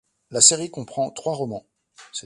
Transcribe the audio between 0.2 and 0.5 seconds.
La